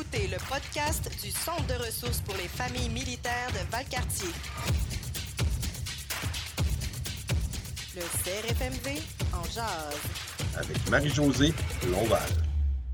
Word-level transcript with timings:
écoutez 0.00 0.28
le 0.28 0.38
podcast 0.48 1.10
du 1.22 1.30
Centre 1.30 1.66
de 1.66 1.74
ressources 1.74 2.20
pour 2.20 2.34
les 2.36 2.48
familles 2.48 2.88
militaires 2.88 3.48
de 3.52 3.70
Valcartier. 3.70 4.30
Le 7.94 8.02
CRFMV 8.24 8.98
en 9.34 9.44
jazz. 9.44 9.96
Avec 10.56 10.88
Marie-Josée 10.88 11.52
Lonval. 11.90 12.49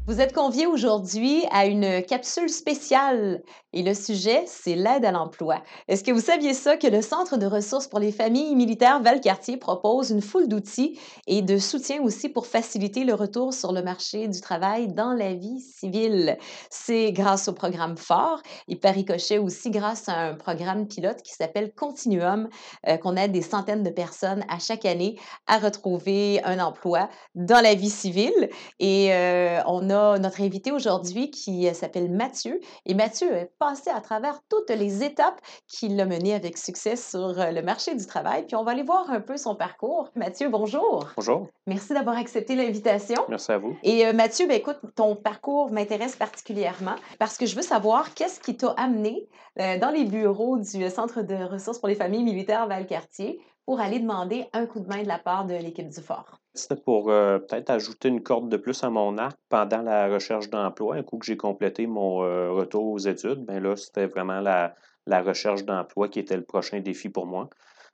Vous 0.07 0.20
êtes 0.20 0.32
conviés 0.32 0.68
aujourd'hui 0.68 1.43
à 1.50 1.66
une 1.66 2.00
capsule 2.00 2.48
spéciale 2.48 3.43
et 3.72 3.82
le 3.82 3.93
sujet, 3.93 4.45
c'est 4.46 4.77
l'aide 4.77 5.04
à 5.04 5.11
l'emploi. 5.11 5.64
Est-ce 5.89 6.04
que 6.04 6.12
vous 6.12 6.21
saviez 6.21 6.54
ça 6.54 6.77
que 6.77 6.86
le 6.86 7.02
Centre 7.02 7.36
de 7.36 7.45
ressources 7.45 7.89
pour 7.89 7.98
les 7.98 8.12
familles 8.12 8.54
militaires 8.54 9.03
Valcartier 9.03 9.57
propose 9.57 10.11
une 10.11 10.22
foule 10.22 10.46
d'outils 10.46 10.98
et 11.27 11.43
de 11.43 11.58
soutien 11.58 12.00
aussi 12.03 12.29
pour 12.29 12.46
faciliter 12.46 13.03
le 13.03 13.14
retour 13.14 13.53
sur 13.53 13.72
le 13.72 13.82
marché 13.82 14.29
du 14.29 14.40
travail 14.40 14.86
dans 14.86 15.12
la 15.12 15.34
vie 15.34 15.61
civile? 15.61 16.39
C'est 16.70 17.11
grâce 17.11 17.48
au 17.48 17.53
programme 17.53 17.96
FORT 17.96 18.43
et 18.68 18.76
par 18.76 18.95
ricochet 18.95 19.39
aussi 19.39 19.70
grâce 19.70 20.09
à 20.09 20.14
un 20.14 20.34
programme 20.34 20.86
pilote 20.86 21.20
qui 21.23 21.32
s'appelle 21.32 21.73
Continuum 21.75 22.48
euh, 22.86 22.96
qu'on 22.96 23.17
aide 23.17 23.32
des 23.32 23.43
centaines 23.43 23.82
de 23.82 23.90
personnes 23.90 24.45
à 24.48 24.61
chaque 24.61 24.84
année 24.84 25.18
à 25.48 25.59
retrouver 25.59 26.40
un 26.45 26.61
emploi 26.61 27.09
dans 27.34 27.61
la 27.61 27.75
vie 27.75 27.90
civile. 27.90 28.50
Et 28.79 29.12
euh, 29.12 29.61
on 29.67 29.90
a 29.90 29.96
notre 30.18 30.41
invité 30.41 30.73
aujourd'hui 30.73 31.31
qui 31.31 31.68
euh, 31.68 31.73
s'appelle 31.73 32.11
Mathieu. 32.11 32.61
Et 32.84 32.95
Mathieu 32.95 33.33
est 33.33 33.50
passé 33.59 33.91
à 33.91 34.00
travers 34.00 34.41
toutes 34.48 34.70
les 34.70 35.03
étapes 35.03 35.41
qui 35.67 35.89
l'ont 35.89 36.06
mené 36.06 36.34
avec 36.34 36.59
succès 36.59 36.97
sur 36.97 37.39
euh, 37.41 37.50
le 37.50 37.62
marché 37.62 37.95
du 37.95 38.06
travail. 38.06 38.47
Puis 38.47 38.56
on 38.56 38.64
va 38.64 38.73
aller 38.73 38.83
voir 38.83 39.11
un 39.11 39.20
peu 39.20 39.37
son 39.37 39.55
parcours. 39.55 40.11
Mathieu, 40.14 40.48
bonjour. 40.48 41.09
Bonjour. 41.17 41.48
Merci 41.67 41.95
d'avoir 41.95 42.17
accepté 42.17 42.55
l'invitation. 42.55 43.23
Merci 43.28 43.53
à 43.53 43.59
vous. 43.59 43.77
Et 43.83 44.06
euh, 44.06 44.12
Mathieu, 44.12 44.47
ben, 44.47 44.56
écoute, 44.56 44.78
ton 44.95 45.17
parcours 45.17 45.70
m'intéresse 45.73 46.17
particulièrement 46.17 46.97
parce 47.19 47.37
que 47.37 47.47
je 47.47 47.56
veux 47.56 47.62
savoir 47.62 48.15
qu'est-ce 48.15 48.41
qui 48.41 48.57
t'a 48.57 48.70
amené 48.77 49.29
dans 49.57 49.91
les 49.91 50.05
bureaux 50.05 50.59
du 50.59 50.91
Centre 50.91 51.23
de 51.23 51.35
ressources 51.35 51.79
pour 51.79 51.89
les 51.89 51.95
familles 51.95 52.25
militaires 52.25 52.67
Valcartier 52.67 53.41
pour 53.67 53.81
aller 53.81 53.98
demander 53.98 54.47
un 54.53 54.64
coup 54.67 54.81
de 54.81 54.86
main 54.86 55.03
de 55.03 55.09
la 55.09 55.19
part 55.19 55.45
de 55.45 55.55
l'équipe 55.55 55.89
du 55.89 56.00
fort. 56.00 56.41
C'était 56.55 56.81
pour 56.81 57.11
euh, 57.11 57.39
peut-être 57.39 57.69
ajouter 57.69 58.08
une 58.08 58.23
corde 58.23 58.48
de 58.48 58.56
plus 58.56 58.83
à 58.84 58.91
mon 58.91 59.19
arc 59.19 59.36
pendant 59.48 59.83
la 59.83 60.06
recherche 60.08 60.48
d'emploi. 60.48 60.95
Un 60.95 61.03
coup 61.03 61.19
que 61.19 61.27
j'ai 61.27 61.36
complété 61.36 61.86
mon 61.86 62.23
euh, 62.23 62.50
retour 62.53 62.86
aux 62.86 62.98
études, 62.98 63.45
ben 63.45 63.61
là, 63.62 63.77
c'était 63.77 64.06
vraiment 64.06 64.41
la, 64.41 64.75
recherche 65.20 65.64
d'emploi 65.64 66.08
qui 66.08 66.20
était 66.20 66.36
le 66.36 66.45
prochain 66.45 66.81
défi 66.81 67.08
pour 67.08 67.27
moi. 67.27 67.50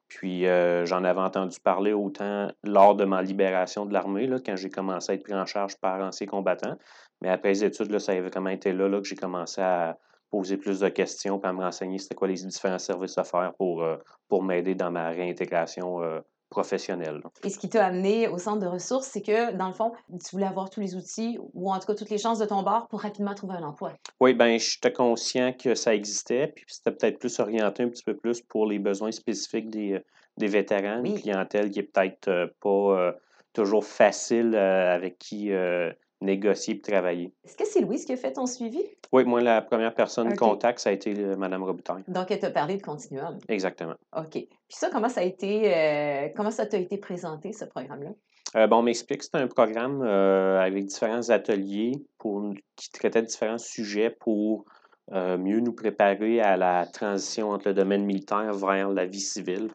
Puis 0.08 0.46
euh, 0.46 0.84
j'en 0.84 1.04
avais 1.04 1.20
entendu 1.20 1.58
parler 1.58 1.94
autant 1.94 2.48
lors 2.62 2.94
de 2.94 3.06
ma 3.06 3.22
libération 3.22 3.86
de 3.86 3.94
l'armée, 3.94 4.28
quand 4.44 4.56
j'ai 4.56 4.68
commencé 4.68 5.12
à 5.12 5.14
être 5.14 5.22
pris 5.22 5.34
en 5.34 5.46
charge 5.46 5.76
par 5.76 6.02
anciens 6.02 6.26
combattants. 6.26 6.76
Mais 7.22 7.30
après 7.30 7.48
les 7.48 7.64
études, 7.64 7.90
là, 7.90 7.98
ça 7.98 8.12
avait 8.12 8.28
vraiment 8.28 8.50
été 8.50 8.74
là 8.74 8.90
que 9.00 9.08
j'ai 9.08 9.16
commencé 9.16 9.62
à 9.62 9.96
poser 10.32 10.56
plus 10.56 10.80
de 10.80 10.88
questions, 10.88 11.38
puis 11.38 11.48
à 11.48 11.52
me 11.52 11.60
renseigner 11.60 11.98
c'était 11.98 12.16
quoi 12.16 12.26
les 12.26 12.34
différents 12.34 12.80
services 12.80 13.16
à 13.18 13.24
faire 13.24 13.52
pour, 13.56 13.86
pour 14.28 14.42
m'aider 14.42 14.74
dans 14.74 14.90
ma 14.90 15.10
réintégration 15.10 16.00
professionnel. 16.52 17.22
Et 17.44 17.50
ce 17.50 17.58
qui 17.58 17.68
t'a 17.68 17.86
amené 17.86 18.28
au 18.28 18.38
centre 18.38 18.60
de 18.60 18.66
ressources, 18.66 19.06
c'est 19.06 19.22
que, 19.22 19.52
dans 19.56 19.68
le 19.68 19.72
fond, 19.72 19.92
tu 20.10 20.30
voulais 20.32 20.46
avoir 20.46 20.70
tous 20.70 20.80
les 20.80 20.94
outils 20.94 21.38
ou 21.54 21.72
en 21.72 21.78
tout 21.78 21.86
cas 21.86 21.94
toutes 21.94 22.10
les 22.10 22.18
chances 22.18 22.38
de 22.38 22.44
ton 22.44 22.62
bord 22.62 22.88
pour 22.88 23.00
rapidement 23.00 23.34
trouver 23.34 23.54
un 23.54 23.62
emploi. 23.62 23.92
Oui, 24.20 24.34
bien, 24.34 24.58
j'étais 24.58 24.92
conscient 24.92 25.52
que 25.54 25.74
ça 25.74 25.94
existait, 25.94 26.48
puis 26.48 26.64
c'était 26.68 26.92
peut-être 26.92 27.18
plus 27.18 27.40
orienté 27.40 27.82
un 27.82 27.88
petit 27.88 28.04
peu 28.04 28.16
plus 28.16 28.42
pour 28.42 28.66
les 28.66 28.78
besoins 28.78 29.12
spécifiques 29.12 29.70
des, 29.70 30.02
des 30.36 30.46
vétérans, 30.46 31.02
une 31.02 31.18
clientèle 31.18 31.70
qui 31.70 31.80
est 31.80 31.84
peut-être 31.84 32.28
euh, 32.28 32.46
pas 32.60 32.98
euh, 32.98 33.12
toujours 33.52 33.84
facile 33.84 34.54
euh, 34.54 34.94
avec 34.94 35.18
qui 35.18 35.50
négocier 36.22 36.74
et 36.74 36.80
travailler. 36.80 37.32
Est-ce 37.44 37.56
que 37.56 37.66
c'est 37.66 37.80
Louise 37.80 38.04
qui 38.04 38.12
a 38.12 38.16
fait 38.16 38.32
ton 38.32 38.46
suivi? 38.46 38.82
Oui, 39.12 39.24
moi, 39.24 39.40
la 39.42 39.60
première 39.60 39.94
personne 39.94 40.30
de 40.30 40.36
contact, 40.36 40.78
ça 40.78 40.90
a 40.90 40.92
été 40.92 41.12
Mme 41.12 41.62
Robitaille. 41.62 42.02
Donc, 42.08 42.30
elle 42.30 42.40
t'a 42.40 42.50
parlé 42.50 42.76
de 42.76 42.82
Continuum. 42.82 43.38
Exactement. 43.48 43.94
OK. 44.16 44.30
Puis 44.30 44.48
ça, 44.70 44.88
comment 44.90 45.10
ça 45.10 45.20
a 45.20 45.24
été, 45.24 45.74
euh, 45.74 46.28
comment 46.34 46.50
ça 46.50 46.64
t'a 46.64 46.78
été 46.78 46.96
présenté, 46.96 47.52
ce 47.52 47.66
programme-là? 47.66 48.10
Euh, 48.56 48.66
bon, 48.66 48.78
on 48.78 48.82
m'explique 48.82 49.18
que 49.20 49.24
c'est 49.26 49.36
un 49.36 49.48
programme 49.48 50.02
euh, 50.02 50.60
avec 50.60 50.86
différents 50.86 51.28
ateliers 51.28 51.92
pour, 52.18 52.42
qui 52.76 52.90
traitaient 52.90 53.22
différents 53.22 53.58
sujets 53.58 54.10
pour 54.10 54.64
mieux 55.10 55.60
nous 55.60 55.74
préparer 55.74 56.40
à 56.40 56.56
la 56.56 56.86
transition 56.86 57.50
entre 57.50 57.68
le 57.68 57.74
domaine 57.74 58.04
militaire 58.06 58.54
vers 58.54 58.88
la 58.88 59.04
vie 59.04 59.20
civile. 59.20 59.68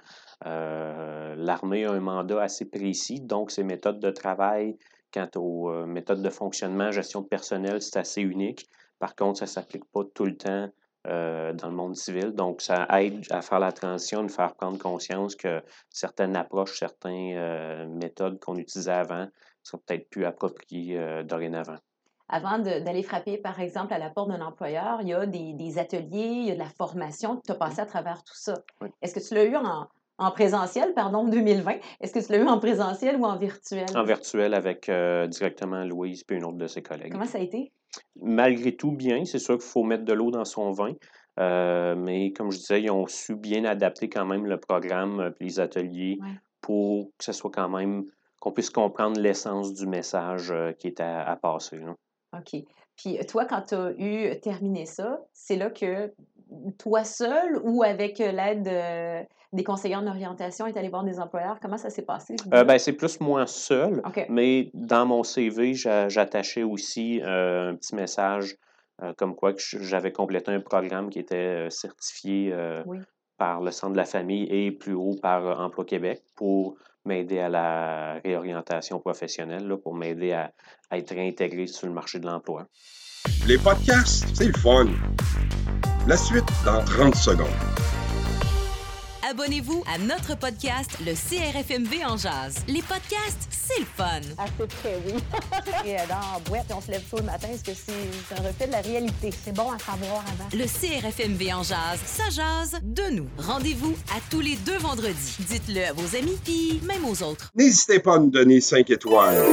L'armée 0.43 1.85
a 1.85 1.91
un 1.91 1.99
mandat 1.99 2.41
assez 2.41 2.66
précis, 2.66 3.19
donc 3.19 3.51
ses 3.51 3.63
méthodes 3.63 3.99
de 3.99 4.09
travail 4.09 4.77
Quant 5.13 5.29
aux 5.35 5.69
euh, 5.69 5.85
méthodes 5.85 6.22
de 6.22 6.29
fonctionnement, 6.29 6.91
gestion 6.91 7.22
de 7.22 7.28
personnel, 7.28 7.81
c'est 7.81 7.97
assez 7.97 8.22
unique. 8.22 8.68
Par 9.00 9.16
contre, 9.16 9.40
ça 9.40 9.45
ne 9.45 9.50
s'applique 9.50 9.85
pas 9.85 10.03
tout 10.13 10.25
le 10.25 10.35
temps 10.35 10.69
euh, 11.07 11.53
dans 11.53 11.69
le 11.69 11.75
monde 11.75 11.95
civil. 11.95 12.31
Donc, 12.31 12.62
ça 12.62 12.88
aide 13.00 13.25
à 13.29 13.41
faire 13.41 13.59
la 13.59 13.72
transition, 13.72 14.23
de 14.23 14.31
faire 14.31 14.53
prendre 14.56 14.78
conscience 14.78 15.35
que 15.35 15.62
certaines 15.90 16.35
approches, 16.35 16.78
certaines 16.78 17.38
euh, 17.38 17.88
méthodes 17.88 18.40
qu'on 18.40 18.56
utilisait 18.56 18.91
avant 18.91 19.28
sont 19.63 19.78
peut-être 19.79 20.09
plus 20.09 20.25
appropriées 20.25 21.23
dorénavant. 21.25 21.75
Avant 22.29 22.57
d'aller 22.57 23.03
frapper, 23.03 23.38
par 23.38 23.59
exemple, 23.59 23.94
à 23.94 23.97
la 23.97 24.09
porte 24.09 24.29
d'un 24.29 24.41
employeur, 24.41 25.01
il 25.01 25.09
y 25.09 25.13
a 25.13 25.25
des, 25.25 25.78
ateliers, 25.78 26.07
il 26.12 26.46
y 26.46 26.51
a 26.51 26.53
de 26.53 26.59
la 26.59 26.69
formation. 26.69 27.41
Tu 27.46 27.51
as 27.51 27.56
passé 27.56 27.81
à 27.81 27.85
travers 27.85 28.23
tout 28.23 28.35
ça. 28.35 28.53
Est-ce 29.01 29.13
que 29.13 29.19
tu 29.19 29.34
l'as 29.34 29.44
eu 29.44 29.56
en, 29.57 29.88
en 30.17 30.31
présentiel, 30.31 30.94
pardon, 30.94 31.28
2020. 31.28 31.73
Est-ce 32.01 32.13
que 32.13 32.25
tu 32.25 32.31
l'as 32.31 32.39
eu 32.39 32.47
en 32.47 32.59
présentiel 32.59 33.17
ou 33.17 33.25
en 33.25 33.38
virtuel? 33.38 33.85
En 33.95 34.03
virtuel 34.03 34.53
avec 34.53 34.89
euh, 34.89 35.28
directement 35.28 35.83
Louise 35.83 36.23
et 36.29 36.33
une 36.33 36.45
autre 36.45 36.57
de 36.57 36.67
ses 36.67 36.81
collègues. 36.81 37.11
Comment 37.11 37.25
ça 37.25 37.38
a 37.38 37.41
été? 37.41 37.72
Malgré 38.22 38.75
tout, 38.75 38.91
bien. 38.91 39.25
C'est 39.25 39.39
sûr 39.39 39.57
qu'il 39.57 39.67
faut 39.67 39.83
mettre 39.83 40.05
de 40.05 40.13
l'eau 40.13 40.31
dans 40.31 40.45
son 40.45 40.72
vin. 40.72 40.94
Euh, 41.39 41.95
mais 41.95 42.31
comme 42.33 42.51
je 42.51 42.57
disais, 42.57 42.81
ils 42.81 42.89
ont 42.89 43.05
su 43.05 43.35
bien 43.35 43.63
adapter 43.66 44.09
quand 44.09 44.25
même 44.25 44.45
le 44.47 44.59
programme 44.59 45.33
et 45.39 45.44
les 45.44 45.59
ateliers 45.59 46.17
pour 46.61 47.11
que 47.17 47.23
ce 47.23 47.31
soit 47.31 47.51
quand 47.51 47.69
même 47.69 48.05
qu'on 48.39 48.51
puisse 48.51 48.72
comprendre 48.72 49.19
l'essence 49.19 49.73
du 49.73 49.85
message 49.85 50.51
euh, 50.51 50.72
qui 50.73 50.88
est 50.88 50.99
à, 50.99 51.38
passer. 51.39 51.79
OK. 52.34 52.63
Puis 52.95 53.19
toi, 53.28 53.45
quand 53.45 53.61
tu 53.61 53.75
as 53.75 53.91
eu 53.99 54.39
terminé 54.39 54.88
ça, 54.88 55.22
c'est 55.31 55.55
là 55.55 55.69
que 55.69 56.11
toi 56.78 57.03
seul 57.03 57.59
ou 57.63 57.84
avec 57.84 58.19
l'aide 58.19 59.28
des 59.53 59.63
conseillers 59.63 59.96
en 59.96 60.08
orientation 60.08 60.68
est 60.68 60.78
allé 60.78 60.90
voir 60.90 61.03
des 61.03 61.19
employeurs? 61.19 61.59
Comment 61.62 61.78
ça 61.78 61.90
s'est 61.90 62.03
passé? 62.03 62.35
Euh, 62.53 62.63
ben, 62.63 62.78
c'est 62.78 62.94
plus 62.94 63.19
moi 63.19 63.47
seul, 63.47 64.02
mais 64.30 64.69
dans 64.74 65.06
mon 65.06 65.24
CV, 65.24 65.74
j'attachais 65.74 66.63
aussi 66.63 67.22
euh, 67.22 67.72
un 67.72 67.75
petit 67.75 67.96
message 67.96 68.58
euh, 69.02 69.13
comme 69.18 69.35
quoi 69.35 69.53
que 69.53 69.59
j'avais 69.59 70.12
complété 70.12 70.52
un 70.52 70.59
programme 70.59 71.09
qui 71.09 71.19
était 71.19 71.69
certifié 71.69 72.53
par 73.38 73.62
le 73.62 73.72
Centre 73.72 73.94
de 73.94 73.97
la 73.97 74.06
famille 74.06 74.47
et 74.50 74.72
plus 74.72 74.94
haut 74.94 75.16
par 75.22 75.59
Emploi 75.59 75.85
Québec 75.85 76.24
pour 76.35 76.75
m'aider 77.06 77.40
à 77.40 77.47
la 77.47 78.19
réorientation 78.24 79.00
professionnelle, 79.00 79.74
pour 79.81 79.94
m'aider 79.94 80.34
à, 80.34 80.52
à 80.90 80.97
être 80.97 81.14
réintégré 81.14 81.68
sur 81.68 81.88
le 81.88 81.94
marché 81.94 82.19
de 82.19 82.25
l'emploi. 82.25 82.66
Les 83.47 83.58
podcasts, 83.58 84.25
c'est 84.35 84.47
le 84.47 84.53
fun. 84.53 84.88
La 86.07 86.16
suite 86.16 86.45
dans 86.63 86.84
30 86.85 87.16
secondes 87.16 87.47
abonnez-vous 89.29 89.84
à 89.94 89.97
notre 89.97 90.38
podcast, 90.38 90.90
le 91.06 91.13
CRFMV 91.13 92.06
en 92.06 92.18
jazz. 92.18 92.56
Les 92.68 92.81
podcasts, 92.81 93.47
c'est 93.51 93.79
le 93.79 93.85
fun. 93.85 94.22
À 94.38 94.46
peu 94.57 94.66
près, 94.66 94.97
oui. 95.06 95.13
Et 95.85 95.97
dans 96.07 96.16
la 96.16 96.40
boîte, 96.46 96.66
on 96.75 96.81
se 96.81 96.91
lève 96.91 97.03
tôt 97.12 97.17
le 97.17 97.23
matin, 97.23 97.50
est-ce 97.53 97.63
que 97.63 97.75
c'est 97.75 98.35
un 98.35 98.47
reflet 98.47 98.67
de 98.67 98.72
la 98.72 98.81
réalité? 98.81 99.29
C'est 99.44 99.53
bon 99.53 99.69
à 99.69 99.78
savoir 99.79 100.23
avant. 100.25 100.50
Le 100.53 100.63
CRFMV 100.63 101.53
en 101.53 101.63
jazz, 101.63 102.00
ça 102.06 102.29
jazz 102.29 102.79
de 102.81 103.16
nous. 103.16 103.28
Rendez-vous 103.38 103.96
à 104.16 104.19
tous 104.31 104.41
les 104.41 104.56
deux 104.66 104.78
vendredis. 104.78 105.35
Dites-le 105.40 105.85
à 105.85 105.94
vos 105.94 106.16
amis, 106.16 106.38
puis 106.44 106.81
même 106.85 107.03
aux 107.06 107.22
autres. 107.22 107.51
N'hésitez 107.56 108.00
pas 108.00 108.16
à 108.16 108.19
nous 108.19 108.31
donner 108.31 108.62
5 108.62 108.90
étoiles. 108.90 109.46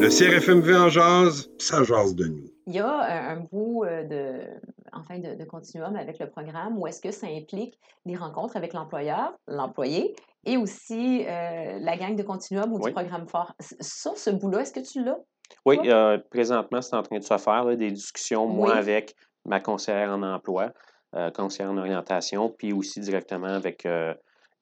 Le 0.00 0.08
CRFMV 0.08 0.76
en 0.76 0.88
jazz, 0.90 1.50
ça 1.58 1.82
jase 1.82 2.14
de 2.14 2.26
nous. 2.26 2.57
Il 2.68 2.74
y 2.74 2.80
a 2.80 3.30
un, 3.30 3.36
bout 3.50 3.84
euh, 3.84 4.04
de, 4.04 4.42
enfin 4.92 5.18
de, 5.18 5.42
continuum 5.44 5.96
avec 5.96 6.18
le 6.18 6.28
programme 6.28 6.76
où 6.76 6.86
est-ce 6.86 7.00
que 7.00 7.10
ça 7.10 7.26
implique 7.26 7.78
des 8.04 8.14
rencontres 8.14 8.58
avec 8.58 8.74
l'employeur, 8.74 9.32
l'employé 9.46 10.14
et 10.44 10.58
aussi 10.58 11.24
euh, 11.26 11.78
la 11.80 11.96
gang 11.96 12.14
de 12.14 12.22
continuum 12.22 12.70
ou 12.74 12.78
du 12.78 12.92
programme 12.92 13.26
fort. 13.26 13.54
Ça, 13.58 14.10
ce 14.14 14.28
bout-là, 14.28 14.60
est-ce 14.60 14.74
que 14.74 14.86
tu 14.86 15.02
l'as? 15.02 15.16
Oui, 15.64 15.78
euh, 15.86 16.18
présentement, 16.30 16.82
c'est 16.82 16.94
en 16.94 17.02
train 17.02 17.18
de 17.18 17.24
se 17.24 17.38
faire 17.38 17.64
des 17.74 17.90
discussions, 17.90 18.46
moi, 18.46 18.74
avec 18.74 19.14
ma 19.46 19.60
conseillère 19.60 20.10
en 20.10 20.22
emploi, 20.22 20.70
conseillère 21.34 21.72
en 21.72 21.78
orientation, 21.78 22.50
puis 22.50 22.74
aussi 22.74 23.00
directement 23.00 23.46
avec 23.46 23.88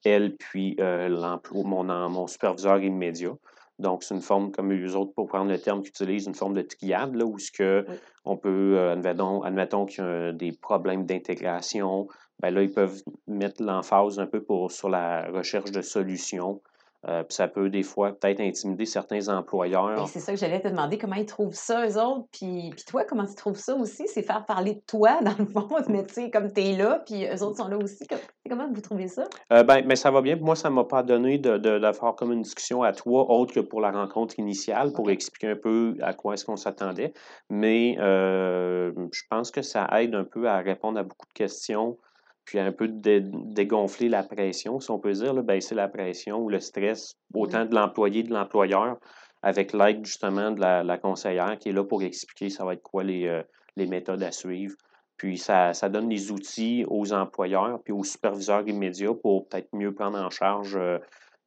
elle, 0.05 0.37
puis 0.37 0.77
l'emploi, 0.79 1.65
mon, 1.65 1.83
mon 2.09 2.29
superviseur 2.29 2.79
immédiat. 2.79 3.33
Donc, 3.79 4.03
c'est 4.03 4.15
une 4.15 4.23
forme, 4.23 4.51
comme 4.53 4.73
les 4.73 4.97
autres, 4.97 5.13
pour 5.13 5.27
prendre 5.27 5.51
le 5.51 5.59
terme 5.59 5.83
qu'ils 5.83 5.91
utilisent, 5.91 6.27
une 6.27 6.35
forme 6.35 6.55
de 6.55 6.63
triade, 6.63 7.15
là, 7.15 7.25
où 7.25 7.39
ce 7.39 7.53
que 7.53 7.85
on 8.25 8.37
peut, 8.37 8.77
euh, 8.77 8.93
admettons, 8.93 9.43
admettons 9.43 9.87
qu'il 9.87 10.05
y 10.05 10.07
a 10.07 10.33
des 10.33 10.53
problèmes 10.53 11.05
d'intégration, 11.05 12.09
ben 12.41 12.51
là, 12.51 12.63
ils 12.63 12.73
peuvent 12.73 13.03
mettre 13.27 13.63
l'emphase 13.63 14.19
un 14.19 14.27
peu 14.27 14.43
pour, 14.43 14.73
sur 14.73 14.89
la 14.89 15.31
recherche 15.31 15.71
de 15.71 15.83
solutions 15.83 16.61
Euh, 17.09 17.23
puis 17.23 17.35
ça 17.35 17.47
peut 17.47 17.71
des 17.71 17.83
fois 17.83 18.13
peut-être 18.13 18.41
intimider 18.41 18.85
certains 18.85 19.29
employeurs. 19.29 20.03
Et 20.03 20.07
c'est 20.07 20.21
ça 20.21 20.33
que 20.33 20.39
j'allais 20.39 20.61
te 20.61 20.69
demander, 20.69 20.99
comment 20.99 21.15
ils 21.15 21.27
trouvent 21.27 21.55
ça, 21.55 21.87
eux 21.87 22.01
autres, 22.01 22.27
puis, 22.33 22.71
puis 22.71 22.85
toi, 22.87 23.05
comment 23.05 23.27
tu 23.27 23.35
trouves 23.37 23.59
ça 23.59 23.77
aussi? 23.77 24.09
C'est 24.09 24.23
faire 24.23 24.45
parler 24.45 24.75
de 24.75 24.83
toi, 24.87 25.21
dans 25.23 25.37
le 25.39 25.47
fond, 25.47 25.69
mais 25.89 26.05
tu 26.05 26.15
sais, 26.15 26.31
comme 26.31 26.53
tu 26.53 26.63
es 26.63 26.77
là, 26.77 27.03
puis 27.07 27.27
eux 27.27 27.43
autres 27.43 27.59
sont 27.59 27.69
là 27.69 27.77
aussi. 27.77 28.07
Comment 28.49 28.69
vous 28.73 28.81
trouvez 28.81 29.09
ça? 29.09 29.25
Euh, 29.53 29.63
ben, 29.63 29.85
mais 29.87 29.97
ça 29.97 30.11
va 30.11 30.21
bien. 30.21 30.37
Moi, 30.37 30.57
ça 30.57 30.69
ne 30.69 30.75
m'a 30.75 30.85
pas 30.85 31.03
donné 31.03 31.39
de, 31.39 31.59
de, 31.59 31.79
de, 31.79 31.93
faire 31.93 32.15
comme 32.17 32.33
une 32.33 32.43
discussion 32.43 32.83
à 32.83 32.93
toi, 32.93 33.31
autre 33.31 33.55
que 33.55 33.61
pour 33.61 33.81
la 33.81 33.93
rencontre 33.93 34.39
initiale, 34.39 34.93
pour 34.93 35.11
expliquer 35.11 35.49
un 35.49 35.57
peu 35.57 35.97
à 36.03 36.13
quoi 36.13 36.35
est-ce 36.35 36.45
qu'on 36.45 36.57
s'attendait. 36.57 37.13
Mais 37.51 37.97
euh, 38.01 38.93
je 39.13 39.23
pense 39.31 39.51
que 39.51 39.63
ça 39.63 39.87
aide 40.01 40.15
un 40.15 40.25
peu 40.25 40.49
à 40.49 40.59
répondre 40.59 40.99
à 40.99 41.03
beaucoup 41.03 41.27
de 41.27 41.33
questions 41.33 41.99
puis 42.47 42.61
un 42.61 42.73
peu 42.73 42.89
dégonfler 42.89 44.09
la 44.09 44.23
pression, 44.23 44.81
si 44.81 44.91
on 44.91 44.99
peut 44.99 45.13
dire, 45.13 45.35
là, 45.35 45.43
baisser 45.43 45.75
la 45.75 45.89
pression 45.89 46.39
ou 46.39 46.49
le 46.49 46.61
stress, 46.61 47.17
autant 47.35 47.67
de 47.67 47.75
l'employé 47.75 48.23
que 48.23 48.29
de 48.29 48.35
l'employeur, 48.35 48.97
avec 49.43 49.73
l'aide 49.73 50.07
justement 50.07 50.53
de 50.53 50.61
la, 50.61 50.99
conseillère 50.99 51.59
qui 51.59 51.69
est 51.69 51.73
là 51.73 51.85
pour 51.85 52.03
expliquer 52.03 52.49
ça 52.49 52.65
va 52.65 52.75
être 52.75 52.83
quoi 52.83 53.05
les, 53.05 53.27
euh, 53.27 53.43
les 53.77 53.87
méthodes 53.87 54.23
à 54.23 54.33
suivre. 54.33 54.77
Puis 55.17 55.39
ça, 55.39 55.73
ça, 55.75 55.89
donne 55.89 56.09
les 56.09 56.31
outils 56.31 56.85
aux 56.89 57.13
employeurs 57.13 57.81
puis 57.83 57.93
aux 57.93 58.05
superviseurs 58.05 58.67
immédiats 58.69 59.15
pour 59.15 59.49
peut-être 59.49 59.69
mieux 59.73 59.93
prendre 59.93 60.19
en 60.19 60.31
charge 60.31 60.77
euh, 60.77 60.99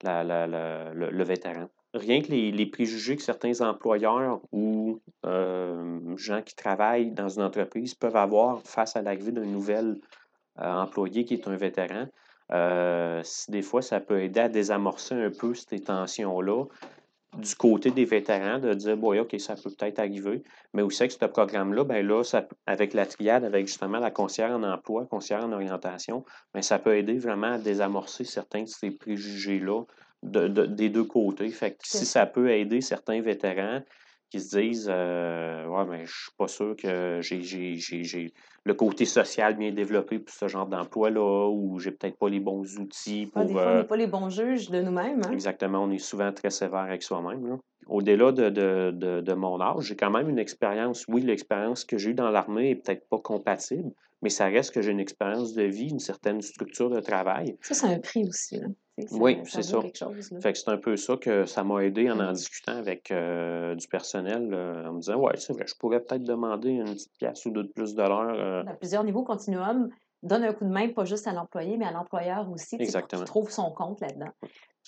la, 0.04 0.24
la, 0.24 0.48
le, 0.94 1.24
vétéran. 1.24 1.69
Rien 1.94 2.22
que 2.22 2.28
les, 2.28 2.51
les, 2.51 2.66
préjugés 2.66 3.16
que 3.16 3.22
certains 3.22 3.62
employeurs 3.62 4.40
ou 4.51 5.00
euh, 5.25 6.00
gens 6.18 6.42
qui 6.42 6.56
travaillent 6.56 7.12
dans 7.12 7.30
une 7.30 7.44
entreprise 7.44 7.96
peuvent 7.96 8.16
avoir 8.16 8.62
face 8.63 8.96
à 8.96 9.01
l'arrivée 9.01 9.31
d'une 9.31 9.51
nouvelle 9.51 9.98
euh, 9.98 10.19
employé 10.62 11.26
qui 11.26 11.36
est 11.36 11.48
un 11.48 11.56
vétéran, 11.56 12.08
euh, 12.52 13.22
des 13.48 13.62
fois, 13.62 13.82
ça 13.82 14.00
peut 14.00 14.22
aider 14.22 14.40
à 14.40 14.50
désamorcer 14.50 15.16
un 15.16 15.30
peu 15.30 15.54
ces 15.54 15.82
tensions-là 15.82 16.66
du 17.38 17.56
côté 17.56 17.92
des 17.92 18.06
vétérans, 18.06 18.58
de 18.58 18.74
dire, 18.74 18.98
bon, 18.98 19.20
OK, 19.20 19.40
ça 19.40 19.56
peut 19.56 19.70
peut-être 19.70 20.00
arriver, 20.00 20.42
mais 20.74 20.82
aussi 20.82 21.04
avec 21.04 21.12
ce 21.12 21.26
programme-là, 21.26 21.84
ben 21.84 22.06
là, 22.06 22.24
ça, 22.24 22.48
avec 22.66 22.96
la 22.96 23.06
triade, 23.06 23.44
avec 23.44 23.68
justement 23.68 24.00
la 24.00 24.10
conseillère 24.10 24.52
en 24.52 24.64
emploi, 24.64 25.06
conseillère 25.06 25.46
en 25.46 25.52
orientation, 25.52 26.26
ben, 26.56 26.64
ça 26.64 26.80
peut 26.80 26.98
aider 26.98 27.20
vraiment 27.20 27.54
à 27.54 27.58
désamorcer 27.60 28.24
certains 28.24 28.64
de 28.64 28.68
ces 28.68 28.90
préjugés-là 28.90 29.84
de, 30.24 30.48
des 30.66 30.90
deux 30.90 31.04
côtés. 31.04 31.50
Fait 31.50 31.72
que 31.72 31.78
si 31.84 32.06
ça 32.06 32.26
peut 32.26 32.50
aider 32.50 32.82
certains 32.82 33.22
vétérans 33.22 33.82
qui 34.30 34.40
se 34.40 34.58
disent 34.58 34.90
euh, 34.90 35.66
Ouais, 35.68 35.86
mais 35.86 36.06
je 36.06 36.14
suis 36.14 36.31
pas 36.38 36.48
sûr 36.48 36.76
que 36.76 37.20
j'ai 37.22 38.34
le 38.66 38.74
côté 38.74 39.06
social 39.06 39.56
bien 39.58 39.72
développé 39.72 40.20
pour 40.20 40.34
ce 40.34 40.48
genre 40.48 40.68
d'emploi-là, 40.68 41.50
ou 41.50 41.80
j'ai 41.80 41.92
peut-être 41.92 42.18
pas 42.18 42.30
les 42.30 42.40
bons 42.40 42.78
outils 42.78 43.28
pour. 43.28 43.46
des 43.46 43.54
fois, 43.54 43.62
on 43.62 43.66
n'est 43.66 43.80
euh 43.80 43.84
pas 43.84 43.98
les 43.98 44.08
bons 44.08 44.30
juges 44.30 44.70
de 44.70 44.81
nous-mêmes. 44.81 45.22
Hein? 45.26 45.31
Exactement, 45.31 45.84
on 45.84 45.92
est 45.92 45.98
souvent 45.98 46.31
très 46.31 46.50
sévère 46.50 46.80
avec 46.80 47.04
soi-même. 47.04 47.58
Au-delà 47.88 48.31
de, 48.31 48.50
de, 48.50 48.92
de, 48.92 49.22
de, 49.22 49.34
mon 49.34 49.60
âge, 49.60 49.86
j'ai 49.86 49.96
quand 49.96 50.12
même 50.12 50.30
une 50.30 50.38
expérience. 50.38 51.06
Oui, 51.08 51.22
l'expérience 51.22 51.84
que 51.84 51.98
j'ai 51.98 52.12
eue 52.12 52.14
dans 52.14 52.30
l'armée 52.30 52.72
est 52.72 52.75
peut-être 52.75 53.08
pas 53.10 53.18
compatible, 53.18 53.92
mais 54.22 54.30
ça 54.30 54.46
reste 54.46 54.74
que 54.74 54.82
j'ai 54.82 54.92
une 54.92 55.00
expérience 55.00 55.54
de 55.54 55.64
vie, 55.64 55.90
une 55.90 56.00
certaine 56.00 56.42
structure 56.42 56.90
de 56.90 57.00
travail. 57.00 57.58
Ça, 57.62 57.74
c'est 57.74 57.88
un 57.88 58.00
prix 58.00 58.28
aussi. 58.28 58.60
Là. 58.60 58.68
Oui, 59.12 59.40
c'est 59.46 59.62
ça. 59.62 59.81
fait 59.81 60.54
que 60.54 60.57
c'est 60.57 60.69
un 60.69 60.78
peu 60.78 60.96
ça 60.98 61.18
que 61.18 61.46
ça 61.46 61.63
m'a 61.63 61.84
aidé 61.84 62.10
en 62.10 62.19
en 62.19 62.31
discutant 62.31 62.78
avec 62.78 63.12
euh, 63.12 63.75
du 63.75 63.88
personnel, 63.88 64.50
euh, 64.54 64.88
en 64.88 64.94
me 64.94 65.00
disant 65.00 65.18
Ouais, 65.18 65.38
c'est 65.38 65.54
vrai, 65.54 65.66
je 65.68 65.75
pourrais 65.75 66.00
peut-être 66.00 66.24
demander 66.24 66.69
une 66.69 66.94
petite 66.94 67.18
pièce 67.18 67.46
ou 67.46 67.51
deux 67.51 67.63
de 67.63 67.69
plus 67.69 67.96
de 67.96 68.04
l'heure. 68.04 68.68
À 68.68 68.74
plusieurs 68.74 69.04
niveaux, 69.04 69.24
Continuum 69.24 69.90
donne 70.24 70.44
un 70.44 70.54
coup 70.54 70.66
de 70.66 70.69
main, 70.69 70.90
pas 70.90 71.06
juste 71.06 71.28
à 71.28 71.34
l'employé, 71.34 71.78
mais 71.78 71.86
à 71.86 71.92
l'employeur 71.92 72.50
aussi, 72.51 72.78
qui 72.78 72.92
trouve 73.25 73.50
son 73.50 73.72
compte 73.72 74.01
là-dedans. 74.01 74.31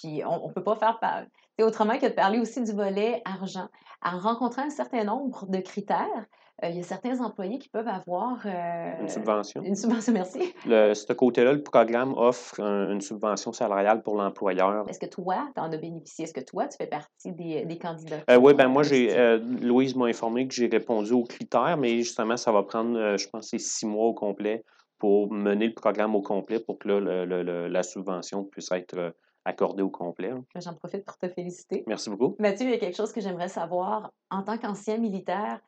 Puis 0.01 0.23
on 0.25 0.47
ne 0.47 0.53
peut 0.53 0.63
pas 0.63 0.75
faire 0.75 0.99
par... 0.99 1.23
autrement 1.61 1.97
que 1.97 2.07
de 2.07 2.13
parler 2.13 2.39
aussi 2.39 2.61
du 2.63 2.71
volet 2.71 3.21
argent. 3.25 3.67
En 4.03 4.17
rencontrant 4.17 4.63
un 4.63 4.69
certain 4.69 5.03
nombre 5.03 5.45
de 5.47 5.59
critères, 5.59 6.25
euh, 6.63 6.69
il 6.69 6.77
y 6.77 6.79
a 6.79 6.83
certains 6.83 7.19
employés 7.21 7.59
qui 7.59 7.69
peuvent 7.69 7.87
avoir... 7.87 8.37
Euh, 8.45 9.01
une 9.01 9.09
subvention. 9.09 9.63
Une 9.63 9.75
subvention, 9.75 10.13
merci. 10.13 10.53
Le, 10.65 10.93
ce 10.93 11.13
côté-là, 11.13 11.53
le 11.53 11.63
programme 11.63 12.13
offre 12.15 12.59
une 12.59 13.01
subvention 13.01 13.51
salariale 13.51 14.01
pour 14.01 14.15
l'employeur. 14.15 14.87
Est-ce 14.87 14.99
que 14.99 15.07
toi, 15.07 15.49
tu 15.55 15.61
en 15.61 15.71
as 15.71 15.77
bénéficié? 15.77 16.25
Est-ce 16.25 16.33
que 16.33 16.41
toi, 16.41 16.67
tu 16.67 16.77
fais 16.77 16.87
partie 16.87 17.31
des, 17.31 17.65
des 17.65 17.77
candidats? 17.77 18.19
Euh, 18.29 18.37
oui, 18.37 18.53
ben 18.53 18.67
moi, 18.67 18.83
j'ai 18.83 19.37
Louise 19.39 19.95
m'a 19.95 20.05
informé 20.05 20.47
que 20.47 20.53
j'ai 20.53 20.67
répondu 20.67 21.13
aux 21.13 21.23
critères, 21.23 21.77
mais 21.77 21.97
justement, 21.97 22.37
ça 22.37 22.51
va 22.51 22.63
prendre, 22.63 23.17
je 23.17 23.27
pense, 23.27 23.55
six 23.55 23.85
mois 23.85 24.05
au 24.05 24.13
complet 24.13 24.63
pour 24.99 25.31
mener 25.31 25.67
le 25.67 25.73
programme 25.73 26.15
au 26.15 26.21
complet 26.21 26.59
pour 26.59 26.77
que 26.77 26.87
là, 26.87 27.25
le, 27.25 27.67
la 27.67 27.83
subvention 27.83 28.43
puisse 28.43 28.71
être 28.71 29.13
accordée 29.45 29.83
au 29.83 29.89
complet. 29.89 30.31
Ben, 30.53 30.61
j'en 30.61 30.73
profite 30.73 31.05
pour 31.05 31.17
te 31.17 31.27
féliciter. 31.27 31.83
Merci 31.87 32.09
beaucoup. 32.09 32.35
Mathieu, 32.39 32.67
il 32.67 32.71
y 32.71 32.75
a 32.75 32.77
quelque 32.77 32.97
chose 32.97 33.11
que 33.11 33.21
j'aimerais 33.21 33.49
savoir. 33.49 34.11
En 34.29 34.43
tant 34.43 34.57
qu'ancien 34.57 34.97
militaire, 34.97 35.59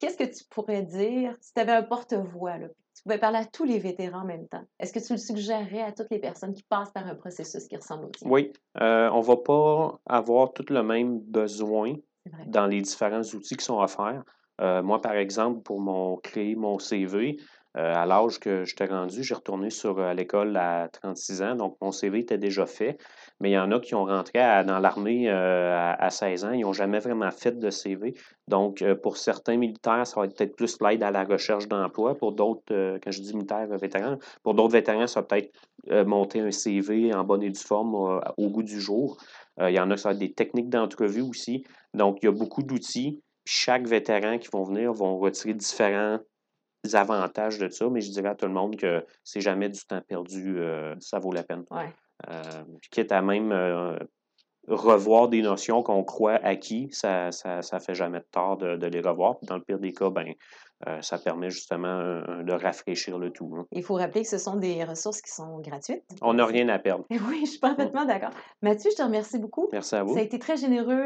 Qu'est-ce 0.00 0.16
que 0.16 0.24
tu 0.24 0.44
pourrais 0.48 0.82
dire 0.82 1.36
si 1.40 1.52
tu 1.52 1.60
avais 1.60 1.72
un 1.72 1.82
porte-voix, 1.82 2.54
tu 2.58 3.02
pouvais 3.02 3.18
parler 3.18 3.38
à 3.38 3.44
tous 3.44 3.64
les 3.64 3.78
vétérans 3.78 4.22
en 4.22 4.24
même 4.24 4.48
temps? 4.48 4.64
Est-ce 4.78 4.94
que 4.94 4.98
tu 4.98 5.12
le 5.12 5.18
suggérerais 5.18 5.82
à 5.82 5.92
toutes 5.92 6.10
les 6.10 6.18
personnes 6.18 6.54
qui 6.54 6.62
passent 6.62 6.90
par 6.90 7.06
un 7.06 7.14
processus 7.14 7.66
qui 7.68 7.76
ressemble 7.76 8.06
au 8.06 8.08
tien? 8.08 8.28
Oui. 8.30 8.50
Euh, 8.80 9.10
on 9.10 9.18
ne 9.18 9.24
va 9.24 9.36
pas 9.36 10.00
avoir 10.06 10.54
tout 10.54 10.64
le 10.70 10.82
même 10.82 11.20
besoin 11.20 11.94
dans 12.46 12.66
les 12.66 12.80
différents 12.80 13.20
outils 13.20 13.56
qui 13.56 13.64
sont 13.64 13.78
offerts. 13.78 14.24
Euh, 14.62 14.82
moi, 14.82 15.02
par 15.02 15.12
exemple, 15.12 15.60
pour 15.60 15.80
mon, 15.80 16.16
créer 16.16 16.54
mon 16.54 16.78
CV, 16.78 17.36
euh, 17.76 17.94
à 17.94 18.04
l'âge 18.04 18.40
que 18.40 18.64
je 18.64 18.74
t'ai 18.74 18.86
rendu, 18.86 19.22
j'ai 19.22 19.34
retourné 19.34 19.70
sur 19.70 20.00
euh, 20.00 20.12
l'école 20.12 20.56
à 20.56 20.88
36 20.88 21.42
ans, 21.42 21.54
donc 21.54 21.76
mon 21.80 21.92
CV 21.92 22.18
était 22.18 22.36
déjà 22.36 22.66
fait. 22.66 22.98
Mais 23.38 23.50
il 23.50 23.52
y 23.52 23.58
en 23.58 23.70
a 23.70 23.78
qui 23.78 23.94
ont 23.94 24.04
rentré 24.04 24.40
dans 24.66 24.80
l'armée 24.80 25.30
euh, 25.30 25.94
à, 25.96 26.10
16 26.10 26.44
ans, 26.44 26.50
ils 26.50 26.62
n'ont 26.62 26.72
jamais 26.72 26.98
vraiment 26.98 27.30
fait 27.30 27.56
de 27.56 27.70
CV. 27.70 28.14
Donc, 28.48 28.84
pour 29.02 29.16
certains 29.16 29.56
militaires, 29.56 30.04
ça 30.04 30.18
va 30.18 30.26
être 30.26 30.36
peut-être 30.36 30.56
plus 30.56 30.78
l'aide 30.80 31.04
à 31.04 31.12
la 31.12 31.22
recherche 31.22 31.68
d'emploi. 31.68 32.16
Pour 32.16 32.32
d'autres, 32.32 32.98
quand 32.98 33.10
je 33.12 33.22
dis 33.22 33.32
militaires 33.32 33.68
vétérans, 33.80 34.18
pour 34.42 34.54
d'autres 34.54 34.72
vétérans, 34.72 35.06
ça 35.06 35.20
va 35.20 35.26
peut-être 35.26 35.52
monter 36.06 36.40
un 36.40 36.50
CV 36.50 37.14
en 37.14 37.22
bonne 37.22 37.44
et 37.44 37.50
due 37.50 37.60
forme 37.60 37.94
au 38.36 38.50
goût 38.50 38.64
du 38.64 38.80
jour. 38.80 39.18
il 39.60 39.72
y 39.72 39.78
en 39.78 39.90
a 39.92 39.96
qui 39.96 40.02
ça 40.02 40.14
des 40.14 40.32
techniques 40.32 40.68
d'entrevue 40.68 41.22
aussi. 41.22 41.64
Donc, 41.94 42.18
il 42.22 42.26
y 42.26 42.28
a 42.28 42.32
beaucoup 42.32 42.64
d'outils. 42.64 43.22
Chaque 43.44 43.86
vétéran 43.86 44.38
qui 44.38 44.48
vont 44.52 44.64
venir 44.64 44.92
vont 44.92 45.16
retirer 45.18 45.54
différents 45.54 46.18
avantages 46.92 47.58
de 47.58 47.68
ça, 47.68 47.88
mais 47.90 48.00
je 48.00 48.10
dirais 48.10 48.30
à 48.30 48.34
tout 48.34 48.46
le 48.46 48.52
monde 48.52 48.76
que 48.76 49.04
c'est 49.24 49.40
jamais 49.40 49.68
du 49.68 49.80
temps 49.80 50.00
perdu, 50.06 50.58
euh, 50.58 50.94
ça 51.00 51.18
vaut 51.18 51.32
la 51.32 51.42
peine. 51.42 51.64
Ouais. 51.70 51.92
Euh, 52.28 52.64
quitte 52.90 53.12
à 53.12 53.22
même 53.22 53.52
euh, 53.52 53.98
revoir 54.68 55.28
des 55.28 55.42
notions 55.42 55.82
qu'on 55.82 56.04
croit 56.04 56.34
acquis, 56.34 56.88
ça, 56.92 57.32
ça, 57.32 57.62
ça 57.62 57.80
fait 57.80 57.94
jamais 57.94 58.18
de 58.18 58.26
tort 58.30 58.56
de, 58.58 58.76
de, 58.76 58.86
les 58.86 59.00
revoir. 59.00 59.36
dans 59.42 59.56
le 59.56 59.62
pire 59.62 59.78
des 59.78 59.92
cas, 59.92 60.10
ben, 60.10 60.34
euh, 60.86 61.02
ça 61.02 61.18
permet 61.18 61.50
justement 61.50 61.88
euh, 61.88 62.42
de 62.42 62.52
rafraîchir 62.52 63.18
le 63.18 63.30
tout. 63.30 63.54
Hein. 63.56 63.66
Il 63.72 63.82
faut 63.82 63.94
rappeler 63.94 64.22
que 64.22 64.28
ce 64.28 64.38
sont 64.38 64.56
des 64.56 64.82
ressources 64.84 65.20
qui 65.20 65.30
sont 65.30 65.58
gratuites. 65.60 66.02
On 66.22 66.34
n'a 66.34 66.46
rien 66.46 66.68
à 66.68 66.78
perdre. 66.78 67.04
Oui, 67.10 67.40
je 67.44 67.50
suis 67.50 67.58
parfaitement 67.58 68.04
d'accord. 68.06 68.30
Mathieu, 68.62 68.90
je 68.90 68.96
te 68.96 69.02
remercie 69.02 69.38
beaucoup. 69.38 69.68
Merci 69.72 69.94
à 69.96 70.02
vous. 70.02 70.14
Ça 70.14 70.20
a 70.20 70.22
été 70.22 70.38
très 70.38 70.56
généreux 70.56 71.02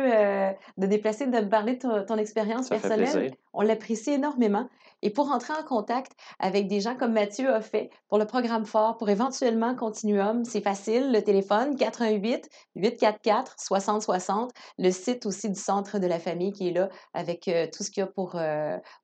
de 0.78 0.86
déplacer, 0.86 1.26
de 1.26 1.40
me 1.40 1.48
parler 1.48 1.74
de 1.74 2.04
ton, 2.04 2.16
expérience 2.16 2.68
personnelle. 2.68 3.34
On 3.52 3.62
l'apprécie 3.62 4.12
énormément. 4.12 4.68
Et 5.04 5.10
pour 5.10 5.30
entrer 5.30 5.52
en 5.52 5.62
contact 5.62 6.12
avec 6.40 6.66
des 6.66 6.80
gens 6.80 6.96
comme 6.96 7.12
Mathieu 7.12 7.54
a 7.54 7.60
fait 7.60 7.90
pour 8.08 8.18
le 8.18 8.24
programme 8.24 8.64
fort, 8.64 8.96
pour 8.96 9.10
éventuellement 9.10 9.76
Continuum, 9.76 10.44
c'est 10.44 10.62
facile. 10.62 11.12
Le 11.12 11.22
téléphone 11.22 11.76
418 11.76 12.48
844 12.74 13.54
6060. 13.58 14.50
Le 14.78 14.90
site 14.90 15.26
aussi 15.26 15.50
du 15.50 15.60
Centre 15.60 15.98
de 15.98 16.06
la 16.06 16.18
famille 16.18 16.52
qui 16.52 16.68
est 16.68 16.72
là 16.72 16.88
avec 17.12 17.50
tout 17.72 17.84
ce 17.84 17.90
qu'il 17.90 18.00
y 18.00 18.04
a 18.04 18.06
pour 18.06 18.40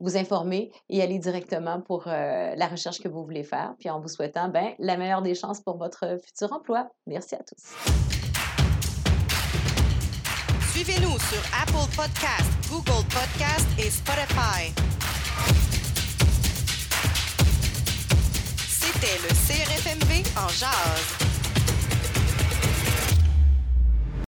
vous 0.00 0.16
informer 0.16 0.72
et 0.88 1.02
aller 1.02 1.18
directement 1.18 1.80
pour 1.80 2.06
euh, 2.06 2.54
la 2.56 2.66
recherche 2.66 3.00
que 3.00 3.08
vous 3.08 3.24
voulez 3.24 3.44
faire. 3.44 3.74
Puis 3.78 3.90
en 3.90 4.00
vous 4.00 4.08
souhaitant 4.08 4.48
ben, 4.48 4.72
la 4.78 4.96
meilleure 4.96 5.22
des 5.22 5.34
chances 5.34 5.60
pour 5.60 5.76
votre 5.76 6.18
futur 6.24 6.52
emploi. 6.52 6.88
Merci 7.06 7.34
à 7.34 7.42
tous. 7.42 7.74
Suivez-nous 10.72 11.18
sur 11.18 11.42
Apple 11.62 11.94
Podcast, 11.94 12.50
Google 12.70 13.04
Podcast 13.10 13.66
et 13.78 13.90
Spotify. 13.90 14.72
C'était 19.00 19.18
le 19.22 19.28
CRFMV 19.28 20.22
en 20.36 20.48
jazz. 20.48 21.29